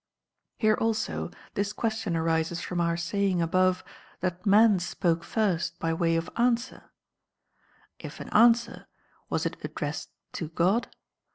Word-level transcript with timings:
* 0.31 0.59
Plere 0.59 0.75
also 0.81 1.29
thi 1.53 1.63
question 1.75 2.15
ar'ocs 2.15 2.59
from 2.59 2.81
our 2.81 2.97
saying 2.97 3.39
above 3.39 3.83
that 4.21 4.47
man 4.47 4.79
spoke 4.79 5.23
first 5.23 5.77
by 5.77 5.93
way 5.93 6.15
of 6.15 6.27
answer: 6.37 6.89
If 7.99 8.19
an 8.19 8.29
answer, 8.29 8.87
was 9.29 9.45
it 9.45 9.57
addressed 9.63 10.09
to 10.33 10.47
God 10.49 10.87